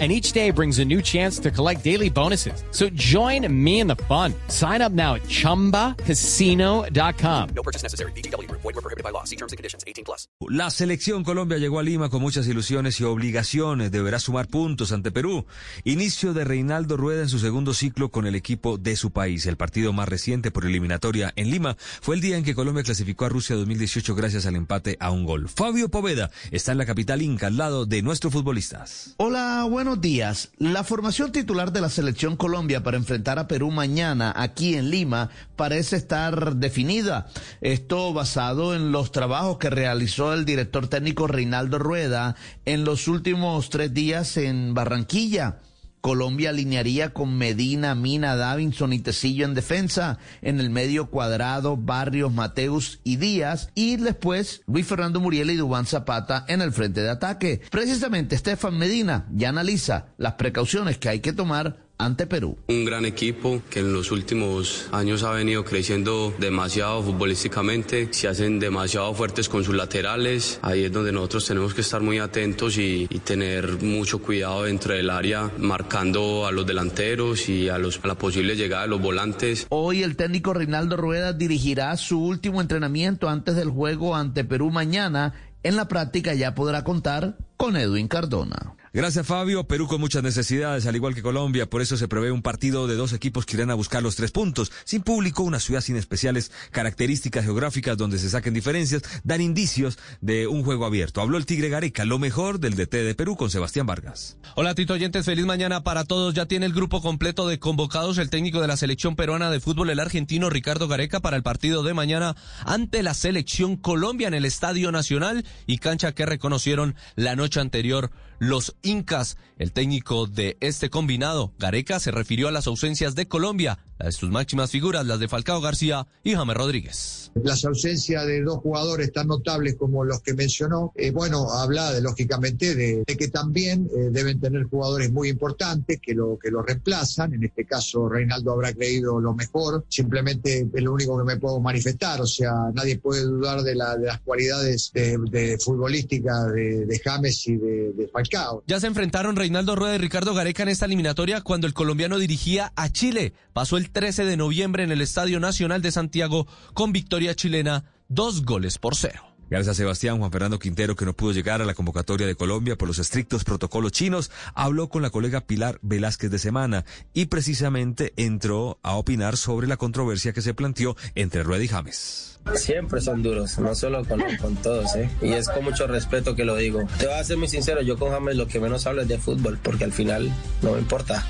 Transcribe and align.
and 0.00 0.10
each 0.10 0.32
day 0.32 0.50
brings 0.50 0.80
a 0.80 0.84
new 0.84 1.00
chance 1.00 1.38
to 1.38 1.52
collect 1.52 1.84
daily 1.84 2.10
bonuses. 2.10 2.64
So 2.72 2.88
join 2.94 3.46
me 3.48 3.78
in 3.78 3.86
the 3.86 3.94
fun. 4.08 4.34
Sign 4.48 4.82
up 4.82 4.90
now 4.90 5.14
at 5.14 5.22
ChumbaCasino.com. 5.28 7.48
No 7.54 7.62
purchase 7.62 7.84
necessary. 7.84 8.10
BGW. 8.12 8.50
Void 8.50 8.64
were 8.64 8.82
prohibited 8.82 9.04
by 9.04 9.10
law. 9.10 9.22
See 9.22 9.36
terms 9.36 9.52
and 9.52 9.56
conditions. 9.56 9.84
18 9.86 10.04
plus. 10.04 10.26
La 10.48 10.70
selección 10.70 11.22
Colombia 11.22 11.58
llegó 11.58 11.78
a 11.78 11.84
Lima 11.84 12.08
con 12.08 12.20
muchas 12.20 12.48
ilusiones 12.48 13.00
y 13.00 13.04
obligaciones. 13.04 13.92
Deberá 13.92 14.18
sumar 14.18 14.48
puntos 14.48 14.90
ante 14.90 15.12
Perú. 15.12 15.46
Inicio 15.84 16.34
de 16.34 16.42
Reinaldo 16.44 16.96
Rueda 16.96 17.22
en 17.22 17.28
su 17.28 17.38
segundo 17.38 17.74
ciclo 17.74 18.10
con 18.10 18.26
el 18.26 18.34
equipo 18.34 18.78
de 18.78 18.96
su 18.96 19.12
país. 19.12 19.46
El 19.46 19.56
partido 19.56 19.92
más 19.92 20.08
reciente 20.08 20.50
por 20.50 20.66
eliminatoria 20.66 21.32
en 21.36 21.50
Lima 21.50 21.76
fue 22.00 22.16
el 22.16 22.20
día 22.20 22.36
en 22.36 22.44
que 22.44 22.54
Colombia 22.54 22.82
clasificó 22.82 23.26
a 23.26 23.28
Rusia 23.28 23.56
2018 23.56 24.14
gracias 24.14 24.46
al 24.46 24.56
empate 24.56 24.96
a 25.00 25.10
un 25.10 25.24
gol. 25.24 25.48
Fabio 25.48 25.88
Poveda 25.88 26.30
está 26.50 26.72
en 26.72 26.78
la 26.78 26.86
capital 26.86 27.22
Inca 27.22 27.46
al 27.46 27.56
lado 27.56 27.86
de 27.86 28.02
nuestros 28.02 28.32
futbolistas. 28.32 29.14
Hola, 29.18 29.64
buenos 29.84 30.00
días. 30.00 30.50
La 30.56 30.82
formación 30.82 31.30
titular 31.30 31.70
de 31.70 31.82
la 31.82 31.90
selección 31.90 32.36
Colombia 32.36 32.82
para 32.82 32.96
enfrentar 32.96 33.38
a 33.38 33.46
Perú 33.46 33.70
mañana 33.70 34.32
aquí 34.34 34.76
en 34.76 34.88
Lima 34.88 35.28
parece 35.56 35.96
estar 35.96 36.56
definida. 36.56 37.26
Esto 37.60 38.14
basado 38.14 38.74
en 38.74 38.92
los 38.92 39.12
trabajos 39.12 39.58
que 39.58 39.68
realizó 39.68 40.32
el 40.32 40.46
director 40.46 40.88
técnico 40.88 41.26
Reinaldo 41.26 41.78
Rueda 41.78 42.34
en 42.64 42.86
los 42.86 43.08
últimos 43.08 43.68
tres 43.68 43.92
días 43.92 44.38
en 44.38 44.72
Barranquilla. 44.72 45.58
Colombia 46.04 46.50
alinearía 46.50 47.14
con 47.14 47.34
Medina, 47.38 47.94
Mina, 47.94 48.36
Davinson 48.36 48.92
y 48.92 48.98
Tecillo 48.98 49.46
en 49.46 49.54
defensa, 49.54 50.18
en 50.42 50.60
el 50.60 50.68
medio 50.68 51.08
Cuadrado, 51.08 51.78
Barrios, 51.78 52.30
Mateus 52.30 53.00
y 53.04 53.16
Díaz, 53.16 53.70
y 53.74 53.96
después 53.96 54.60
Luis 54.66 54.86
Fernando 54.86 55.18
Muriel 55.18 55.48
y 55.48 55.56
Dubán 55.56 55.86
Zapata 55.86 56.44
en 56.46 56.60
el 56.60 56.72
frente 56.72 57.00
de 57.00 57.08
ataque. 57.08 57.62
Precisamente 57.70 58.34
Estefan 58.34 58.76
Medina 58.76 59.26
ya 59.32 59.48
analiza 59.48 60.08
las 60.18 60.34
precauciones 60.34 60.98
que 60.98 61.08
hay 61.08 61.20
que 61.20 61.32
tomar 61.32 61.83
ante 61.98 62.26
Perú. 62.26 62.56
Un 62.68 62.84
gran 62.84 63.04
equipo 63.04 63.62
que 63.70 63.80
en 63.80 63.92
los 63.92 64.10
últimos 64.10 64.88
años 64.92 65.22
ha 65.22 65.30
venido 65.30 65.64
creciendo 65.64 66.34
demasiado 66.38 67.02
futbolísticamente, 67.02 68.08
se 68.12 68.28
hacen 68.28 68.58
demasiado 68.58 69.14
fuertes 69.14 69.48
con 69.48 69.64
sus 69.64 69.74
laterales, 69.74 70.58
ahí 70.62 70.84
es 70.84 70.92
donde 70.92 71.12
nosotros 71.12 71.46
tenemos 71.46 71.74
que 71.74 71.80
estar 71.82 72.02
muy 72.02 72.18
atentos 72.18 72.78
y, 72.78 73.06
y 73.08 73.18
tener 73.20 73.82
mucho 73.82 74.20
cuidado 74.20 74.64
dentro 74.64 74.94
del 74.94 75.10
área, 75.10 75.50
marcando 75.58 76.46
a 76.46 76.52
los 76.52 76.66
delanteros 76.66 77.48
y 77.48 77.68
a, 77.68 77.78
los, 77.78 78.00
a 78.02 78.08
la 78.08 78.14
posible 78.16 78.56
llegada 78.56 78.82
de 78.82 78.88
los 78.88 79.00
volantes. 79.00 79.66
Hoy 79.70 80.02
el 80.02 80.16
técnico 80.16 80.52
Reinaldo 80.52 80.96
Rueda 80.96 81.32
dirigirá 81.32 81.96
su 81.96 82.20
último 82.20 82.60
entrenamiento 82.60 83.28
antes 83.28 83.56
del 83.56 83.70
juego 83.70 84.16
ante 84.16 84.44
Perú 84.44 84.70
mañana. 84.70 85.34
En 85.62 85.76
la 85.76 85.88
práctica 85.88 86.34
ya 86.34 86.54
podrá 86.54 86.84
contar 86.84 87.38
con 87.56 87.76
Edwin 87.76 88.08
Cardona. 88.08 88.74
Gracias 88.96 89.26
Fabio. 89.26 89.64
Perú 89.64 89.88
con 89.88 90.00
muchas 90.00 90.22
necesidades, 90.22 90.86
al 90.86 90.94
igual 90.94 91.16
que 91.16 91.22
Colombia, 91.22 91.68
por 91.68 91.82
eso 91.82 91.96
se 91.96 92.06
prevé 92.06 92.30
un 92.30 92.42
partido 92.42 92.86
de 92.86 92.94
dos 92.94 93.12
equipos 93.12 93.44
que 93.44 93.56
irán 93.56 93.72
a 93.72 93.74
buscar 93.74 94.04
los 94.04 94.14
tres 94.14 94.30
puntos. 94.30 94.70
Sin 94.84 95.02
público, 95.02 95.42
una 95.42 95.58
ciudad 95.58 95.80
sin 95.80 95.96
especiales 95.96 96.52
características 96.70 97.44
geográficas 97.44 97.96
donde 97.96 98.20
se 98.20 98.30
saquen 98.30 98.54
diferencias, 98.54 99.02
dan 99.24 99.40
indicios 99.40 99.98
de 100.20 100.46
un 100.46 100.62
juego 100.62 100.86
abierto. 100.86 101.20
Habló 101.20 101.38
el 101.38 101.44
Tigre 101.44 101.70
Gareca, 101.70 102.04
lo 102.04 102.20
mejor 102.20 102.60
del 102.60 102.76
DT 102.76 102.92
de 103.02 103.16
Perú 103.16 103.34
con 103.34 103.50
Sebastián 103.50 103.84
Vargas. 103.84 104.36
Hola 104.54 104.76
Tito 104.76 104.92
Oyentes, 104.92 105.26
feliz 105.26 105.44
mañana 105.44 105.82
para 105.82 106.04
todos. 106.04 106.32
Ya 106.32 106.46
tiene 106.46 106.66
el 106.66 106.72
grupo 106.72 107.02
completo 107.02 107.48
de 107.48 107.58
convocados 107.58 108.18
el 108.18 108.30
técnico 108.30 108.60
de 108.60 108.68
la 108.68 108.76
selección 108.76 109.16
peruana 109.16 109.50
de 109.50 109.58
fútbol, 109.58 109.90
el 109.90 109.98
argentino 109.98 110.50
Ricardo 110.50 110.86
Gareca, 110.86 111.18
para 111.18 111.36
el 111.36 111.42
partido 111.42 111.82
de 111.82 111.94
mañana 111.94 112.36
ante 112.64 113.02
la 113.02 113.14
selección 113.14 113.76
Colombia 113.76 114.28
en 114.28 114.34
el 114.34 114.44
Estadio 114.44 114.92
Nacional 114.92 115.44
y 115.66 115.78
cancha 115.78 116.12
que 116.12 116.26
reconocieron 116.26 116.94
la 117.16 117.34
noche 117.34 117.58
anterior 117.58 118.12
los 118.38 118.76
Incas. 118.84 119.36
El 119.58 119.72
técnico 119.72 120.26
de 120.26 120.56
este 120.60 120.90
combinado, 120.90 121.52
Gareca, 121.58 121.98
se 121.98 122.10
refirió 122.10 122.48
a 122.48 122.52
las 122.52 122.66
ausencias 122.66 123.14
de 123.14 123.26
Colombia, 123.26 123.78
sus 124.10 124.30
máximas 124.30 124.70
figuras, 124.70 125.06
las 125.06 125.18
de 125.18 125.28
Falcao 125.28 125.60
García 125.60 126.06
y 126.22 126.34
James 126.34 126.56
Rodríguez. 126.56 127.30
Las 127.34 127.64
ausencias 127.64 128.26
de 128.26 128.42
dos 128.42 128.58
jugadores 128.58 129.12
tan 129.12 129.26
notables 129.26 129.76
como 129.76 130.04
los 130.04 130.20
que 130.20 130.34
mencionó, 130.34 130.92
eh, 130.94 131.10
bueno, 131.10 131.50
habla 131.50 131.92
de, 131.92 132.00
lógicamente 132.00 132.74
de, 132.74 133.02
de 133.06 133.16
que 133.16 133.28
también 133.28 133.88
eh, 133.96 134.10
deben 134.10 134.40
tener 134.40 134.64
jugadores 134.64 135.10
muy 135.10 135.28
importantes 135.28 136.00
que 136.00 136.14
lo, 136.14 136.38
que 136.38 136.50
lo 136.50 136.62
reemplazan. 136.62 137.34
En 137.34 137.44
este 137.44 137.64
caso, 137.64 138.08
Reinaldo 138.08 138.52
habrá 138.52 138.72
creído 138.72 139.20
lo 139.20 139.34
mejor. 139.34 139.84
Simplemente 139.88 140.68
es 140.72 140.82
lo 140.82 140.92
único 140.92 141.18
que 141.18 141.24
me 141.24 141.36
puedo 141.36 141.60
manifestar. 141.60 142.20
O 142.20 142.26
sea, 142.26 142.52
nadie 142.72 142.98
puede 142.98 143.22
dudar 143.22 143.62
de, 143.62 143.74
la, 143.74 143.96
de 143.96 144.06
las 144.06 144.20
cualidades 144.20 144.90
de, 144.92 145.18
de 145.30 145.58
futbolística 145.58 146.44
de, 146.46 147.00
James 147.02 147.46
y 147.48 147.56
de, 147.56 147.92
de 147.92 148.08
Falcao. 148.08 148.62
Ya 148.66 148.78
se 148.80 148.86
enfrentaron 148.86 149.36
Reinaldo 149.36 149.74
Rueda 149.74 149.96
y 149.96 149.98
Ricardo 149.98 150.34
Gareca 150.34 150.62
en 150.62 150.68
esta 150.68 150.86
eliminatoria 150.86 151.40
cuando 151.40 151.66
el 151.66 151.74
colombiano 151.74 152.18
dirigía 152.18 152.72
a 152.76 152.90
Chile. 152.90 153.32
Pasó 153.52 153.76
el 153.76 153.83
13 153.90 154.24
de 154.24 154.36
noviembre 154.36 154.84
en 154.84 154.92
el 154.92 155.00
Estadio 155.00 155.40
Nacional 155.40 155.82
de 155.82 155.92
Santiago 155.92 156.46
con 156.72 156.92
victoria 156.92 157.34
chilena, 157.34 157.84
dos 158.08 158.44
goles 158.44 158.78
por 158.78 158.94
cero. 158.94 159.34
Gracias 159.50 159.72
a 159.72 159.74
Sebastián, 159.76 160.18
Juan 160.18 160.32
Fernando 160.32 160.58
Quintero, 160.58 160.96
que 160.96 161.04
no 161.04 161.12
pudo 161.12 161.32
llegar 161.32 161.60
a 161.60 161.66
la 161.66 161.74
convocatoria 161.74 162.26
de 162.26 162.34
Colombia 162.34 162.76
por 162.76 162.88
los 162.88 162.98
estrictos 162.98 163.44
protocolos 163.44 163.92
chinos, 163.92 164.30
habló 164.54 164.88
con 164.88 165.02
la 165.02 165.10
colega 165.10 165.42
Pilar 165.42 165.78
Velázquez 165.82 166.30
de 166.30 166.38
Semana 166.38 166.84
y 167.12 167.26
precisamente 167.26 168.14
entró 168.16 168.78
a 168.82 168.94
opinar 168.94 169.36
sobre 169.36 169.66
la 169.66 169.76
controversia 169.76 170.32
que 170.32 170.40
se 170.42 170.54
planteó 170.54 170.96
entre 171.14 171.42
Rueda 171.42 171.62
y 171.62 171.68
James. 171.68 172.40
Siempre 172.54 173.00
son 173.00 173.22
duros, 173.22 173.58
no 173.58 173.74
solo 173.74 174.04
con, 174.04 174.22
con 174.38 174.56
todos, 174.56 174.94
¿eh? 174.96 175.10
Y 175.22 175.32
es 175.32 175.48
con 175.48 175.64
mucho 175.64 175.86
respeto 175.86 176.34
que 176.34 176.44
lo 176.44 176.56
digo. 176.56 176.82
Te 176.98 177.06
voy 177.06 177.14
a 177.14 177.24
ser 177.24 177.36
muy 177.36 177.48
sincero, 177.48 177.80
yo 177.80 177.98
con 177.98 178.10
James 178.10 178.36
lo 178.36 178.46
que 178.46 178.60
menos 178.60 178.86
hablo 178.86 179.02
es 179.02 179.08
de 179.08 179.18
fútbol, 179.18 179.58
porque 179.62 179.84
al 179.84 179.92
final 179.92 180.32
no 180.62 180.72
me 180.72 180.78
importa, 180.78 181.26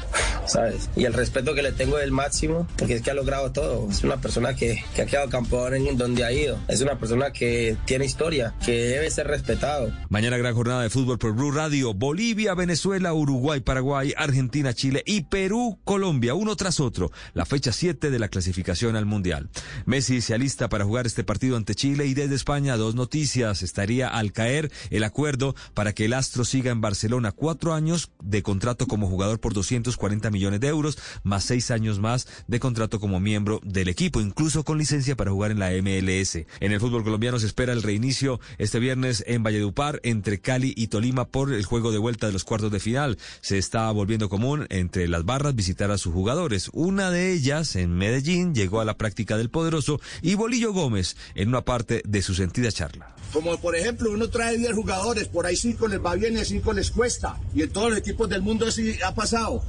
Y 0.97 1.05
el 1.05 1.13
respeto 1.13 1.55
que 1.55 1.63
le 1.63 1.73
tengo 1.73 1.99
es 1.99 2.05
el 2.05 2.13
máximo, 2.13 2.69
porque 2.77 2.95
es 2.95 3.03
que 3.03 3.11
ha 3.11 3.15
logrado 3.15 3.51
todo. 3.53 3.89
Es 3.91 4.05
una 4.05 4.21
persona 4.21 4.55
que, 4.55 4.85
que 4.95 5.03
ha 5.03 5.07
quedado 5.07 5.29
campeón 5.29 5.75
en 5.75 5.97
donde 5.97 6.25
ha 6.25 6.33
ido. 6.33 6.59
Es 6.69 6.81
una 6.81 6.99
persona 6.99 7.33
que 7.33 7.77
tiene 7.87 8.05
historia, 8.05 8.55
que 8.65 8.73
debe 8.73 9.11
ser 9.11 9.27
respetado. 9.27 9.91
Mañana 10.11 10.37
gran 10.37 10.55
jornada 10.55 10.83
de 10.83 10.91
fútbol 10.91 11.19
por 11.19 11.35
Blue 11.35 11.51
Radio. 11.51 11.95
Bolivia, 11.95 12.55
Venezuela, 12.55 13.13
Uruguay, 13.13 13.61
Paraguay, 13.61 14.13
Argentina, 14.17 14.75
Chile 14.75 15.03
y 15.07 15.23
Perú, 15.23 15.79
Colombia, 15.85 16.35
uno 16.35 16.57
tras 16.57 16.79
otro. 16.79 17.11
La 17.33 17.47
fecha 17.47 17.73
7 17.73 18.11
de 18.11 18.19
la 18.19 18.29
clasificación 18.29 18.97
al 18.97 19.07
Mundial. 19.07 19.49
Messi 19.87 20.21
se 20.21 20.35
alista 20.35 20.69
para 20.69 20.85
jugar 20.85 21.07
este 21.07 21.25
partido 21.25 21.57
ante 21.57 21.75
Chile 21.75 22.07
y 22.07 22.15
desde 22.15 22.35
España 22.35 22.77
dos 22.77 22.95
noticias. 22.95 23.63
Estaría 23.63 24.09
al 24.09 24.33
caer 24.33 24.71
el 24.91 25.05
acuerdo 25.05 25.55
para 25.75 25.93
que 25.95 26.05
el 26.05 26.13
Astro 26.13 26.45
siga 26.45 26.71
en 26.71 26.81
Barcelona 26.81 27.33
cuatro 27.33 27.75
años 27.75 28.11
de 28.23 28.43
contrato 28.43 28.87
como 28.87 29.09
jugador 29.09 29.41
por 29.41 29.53
240 29.53 30.31
millones 30.31 30.34
de 30.35 30.69
euros, 30.69 30.99
más 31.23 31.45
seis 31.45 31.71
años 31.71 31.99
más 32.01 32.27
de 32.49 32.61
contrato 32.61 33.01
como 33.01 33.21
miembro 33.21 33.61
del 33.65 33.89
equipo, 33.89 34.21
incluso 34.21 34.65
con 34.65 34.79
licencia 34.79 35.17
para 35.17 35.31
jugar 35.31 35.53
en 35.53 35.59
la 35.59 35.71
MLS. 35.71 36.47
En 36.61 36.73
el 36.73 36.81
fútbol 36.81 37.05
colombiano 37.05 37.39
se 37.39 37.47
espera 37.47 37.73
el 37.73 37.83
reinicio 37.83 38.41
este 38.59 38.79
viernes 38.79 39.25
en 39.27 39.43
Valledupar 39.43 40.01
entre 40.03 40.41
Cali 40.41 40.75
y 40.77 40.89
Tolima 40.89 41.25
por 41.27 41.53
el 41.53 41.65
juego 41.65 41.93
de 41.93 41.99
vuelta 41.99 42.27
de 42.27 42.33
los 42.33 42.45
cuartos 42.45 42.73
de 42.73 42.81
final. 42.81 43.17
Se 43.41 43.59
está 43.59 43.91
volviendo 43.93 44.29
común 44.29 44.67
entre 44.71 45.09
las 45.09 45.25
barras 45.25 45.55
visitar 45.55 45.91
a 45.91 45.99
sus 45.99 46.13
jugadores. 46.13 46.69
Una 46.73 47.11
de 47.11 47.33
ellas, 47.33 47.77
en 47.77 47.95
Medellín, 47.95 48.55
llegó 48.55 48.81
a 48.81 48.85
la 48.85 48.99
práctica 48.99 49.37
del 49.37 49.51
poderoso 49.51 50.01
y 50.21 50.35
Bolillo 50.35 50.73
Gómez 50.73 51.17
en 51.35 51.49
una 51.49 51.63
parte 51.63 52.03
de 52.05 52.23
su 52.23 52.35
sentida 52.35 52.73
charla. 52.73 53.15
Como 53.33 53.59
por 53.59 53.75
ejemplo, 53.75 54.13
uno 54.13 54.29
trae 54.29 54.57
10 54.57 54.75
jugadores, 54.75 55.27
por 55.27 55.45
ahí 55.45 55.57
5 55.57 55.89
les 55.89 55.99
va 55.99 56.15
bien 56.15 56.39
y 56.39 56.45
5 56.45 56.73
les 56.73 56.93
cuesta. 56.93 57.37
Y 57.53 57.63
en 57.63 57.71
todos 57.71 57.91
los 57.91 57.99
equipos 57.99 58.29
del 58.29 58.43
mundo 58.43 58.67
así 58.67 58.97
ha 59.05 59.13
pasado. 59.13 59.65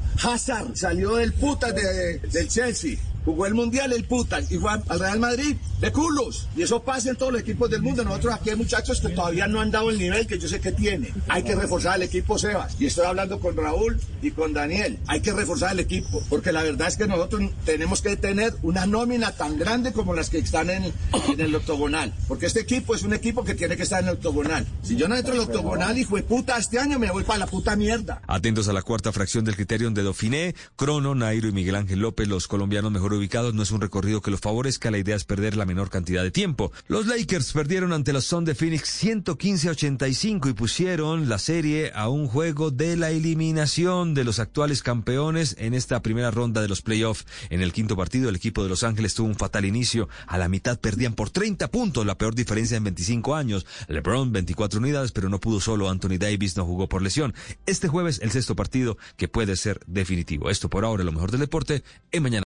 Salió 0.74 1.16
del 1.16 1.34
puta 1.34 1.72
de, 1.72 2.19
del 2.19 2.48
Chelsea. 2.48 2.98
Jugó 3.25 3.48
el 3.48 3.56
Mundial 3.56 3.92
el 3.92 4.06
puta 4.06 4.39
y 4.39 4.57
fue 4.57 4.72
al 4.72 5.00
Real 5.00 5.19
Madrid 5.19 5.57
de 5.81 5.92
culos. 5.92 6.48
Y 6.56 6.62
eso 6.62 6.83
pasa 6.83 7.10
en 7.10 7.16
todos 7.16 7.33
los 7.33 7.42
equipos 7.42 7.69
del 7.69 7.81
mundo. 7.81 8.04
Nosotros 8.04 8.36
aquí 8.36 8.51
hay 8.51 8.56
muchachos 8.56 9.01
que 9.01 9.10
todavía 9.10 9.48
no 9.48 9.62
han 9.62 9.72
dado 9.72 9.89
el 9.89 9.98
nivel 9.98 10.27
que 10.27 10.38
yo 10.38 10.48
sé 10.48 10.60
que 10.60 10.72
tiene. 10.72 11.12
Hay 11.27 11.44
que 11.44 11.56
reforzar 11.56 11.95
el 11.95 12.04
equipo 12.04 12.38
Sebas. 12.38 12.75
Y 12.80 12.86
estoy 12.86 13.06
hablando 13.06 13.39
con 13.39 13.57
Raúl 13.57 14.00
y 14.22 14.31
con 14.31 14.54
Daniel. 14.54 15.00
Hay 15.07 15.22
que 15.22 15.33
reforzar 15.33 15.74
el 15.74 15.80
equipo. 15.80 16.22
Porque 16.30 16.51
la 16.51 16.63
verdad 16.63 16.88
es 16.88 16.98
que 16.98 17.07
nosotros 17.07 17.50
tenemos 17.66 18.01
que 18.01 18.16
tener 18.16 18.54
una 18.62 18.86
nómina 18.86 19.31
tan 19.31 19.57
grande 19.57 19.92
como 19.92 20.13
las 20.13 20.30
que 20.30 20.38
están 20.38 20.69
en, 20.69 20.94
el 21.38 21.56
octogonal. 21.56 22.13
Porque 22.28 22.45
este 22.45 22.62
equipo 22.62 22.94
es 22.94 23.04
un 23.04 23.13
equipo 23.13 23.44
que 23.44 23.56
tiene 23.56 23.75
que 23.75 23.83
estar 23.83 24.01
en 24.01 24.10
el 24.10 24.16
octogonal. 24.16 24.66
Si 24.83 24.95
yo 24.95 25.07
no 25.07 25.16
entro 25.16 25.33
en 25.33 25.42
el 25.42 25.48
octogonal, 25.48 25.98
hijo 25.98 26.16
de 26.16 26.24
puta, 26.24 26.57
este 26.57 26.80
año 26.80 27.00
me 27.00 27.12
voy 27.12 27.24
para 27.24 27.39
la 27.39 27.48
puta 27.48 27.75
mierda. 27.75 28.21
Atentos 28.28 28.68
a 28.68 28.74
la 28.74 28.83
cuarta 28.83 29.12
fracción 29.12 29.45
del 29.45 29.56
criterium 29.56 29.94
de 29.94 30.04
Dauphiné, 30.04 30.56
Crono, 30.75 31.16
Nairo 31.16 31.50
y 31.50 31.51
Miguel 31.51 31.75
Ángel 31.75 32.00
López, 32.00 32.28
los 32.28 32.48
colombianos 32.48 32.92
mejor 32.92 33.14
ubicados 33.17 33.53
no 33.53 33.63
es 33.63 33.71
un 33.71 33.81
recorrido 33.81 34.21
que 34.21 34.31
los 34.31 34.39
favorezca, 34.39 34.91
la 34.91 34.97
idea 34.97 35.15
es 35.15 35.23
perder 35.23 35.56
la 35.56 35.65
menor 35.65 35.89
cantidad 35.89 36.23
de 36.23 36.31
tiempo. 36.31 36.71
Los 36.88 37.07
Lakers 37.07 37.53
perdieron 37.53 37.94
ante 37.94 38.13
los 38.13 38.25
Son 38.25 38.45
de 38.45 38.56
Phoenix 38.56 38.89
115 38.89 39.67
a 39.67 39.71
85 39.71 40.50
y 40.50 40.53
pusieron 40.53 41.29
la 41.29 41.39
serie 41.39 41.91
a 41.94 42.09
un 42.09 42.27
juego 42.27 42.71
de 42.71 42.97
la 42.97 43.12
eliminación 43.12 44.13
de 44.13 44.23
los 44.23 44.39
actuales 44.39 44.83
campeones 44.83 45.56
en 45.59 45.73
esta 45.73 46.01
primera 46.01 46.31
ronda 46.31 46.62
de 46.62 46.67
los 46.67 46.81
playoffs. 46.81 47.25
En 47.50 47.62
el 47.62 47.73
quinto 47.73 47.95
partido, 47.95 48.29
el 48.29 48.35
equipo 48.35 48.63
de 48.63 48.69
Los 48.69 48.83
Ángeles 48.83 49.13
tuvo 49.13 49.27
un 49.27 49.35
fatal 49.35 49.65
inicio. 49.65 50.09
A 50.27 50.38
la 50.38 50.50
mitad 50.50 50.79
perdían 50.79 51.13
por 51.13 51.29
30 51.29 51.69
puntos, 51.69 52.06
la 52.06 52.18
peor 52.18 52.35
diferencia 52.35 52.77
en 52.77 52.83
25 52.83 53.35
años. 53.35 53.65
LeBron 53.88 54.31
24 54.31 54.79
unidades, 54.79 55.11
pero 55.11 55.29
no 55.29 55.39
pudo 55.39 55.59
solo. 55.59 55.89
Anthony 55.89 56.18
Davis 56.19 56.57
no 56.57 56.65
jugó 56.65 56.88
por 56.88 57.01
lesión. 57.01 57.33
Este 57.65 57.88
jueves, 57.88 58.19
el 58.21 58.31
sexto 58.31 58.56
partido 58.56 58.97
que 59.18 59.27
puede 59.27 59.56
ser 59.56 59.79
definitivo. 59.88 60.50
Esto 60.50 60.69
por 60.69 60.85
ahora, 60.85 61.03
lo 61.03 61.11
mejor 61.11 61.31
del 61.31 61.41
deporte, 61.41 61.83
en 62.11 62.23
mañana. 62.23 62.45